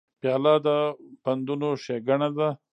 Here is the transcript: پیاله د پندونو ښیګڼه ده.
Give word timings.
پیاله 0.19 0.55
د 0.65 0.67
پندونو 1.23 1.69
ښیګڼه 1.83 2.29
ده. 2.37 2.49